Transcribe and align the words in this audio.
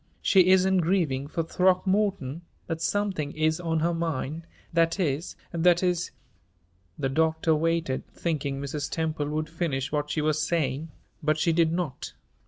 She 0.23 0.47
isn't 0.47 0.79
grieving 0.79 1.27
for 1.27 1.43
Throckmorton, 1.43 2.41
but 2.65 2.81
something 2.81 3.33
is 3.33 3.59
on 3.59 3.81
her 3.81 3.93
mind, 3.93 4.47
that 4.73 4.99
is 4.99 5.35
that 5.51 5.83
is" 5.83 6.09
The 6.97 7.07
doctor 7.09 7.53
waited, 7.55 8.07
thinking 8.07 8.59
Mrs. 8.59 8.89
Temple 8.89 9.29
would 9.29 9.47
finish 9.47 9.91
what 9.91 10.09
she 10.09 10.21
was 10.21 10.41
saying. 10.41 10.89
But 11.21 11.37
she 11.37 11.53
did 11.53 11.71
not. 11.71 12.13